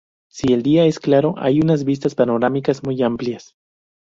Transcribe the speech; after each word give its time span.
Si 0.31 0.51
el 0.51 0.63
día 0.63 0.85
es 0.85 0.97
claro, 0.99 1.35
hay 1.37 1.59
unas 1.61 1.83
vistas 1.83 2.15
panorámicas 2.15 2.81
muy 2.83 3.03
amplias. 3.03 3.55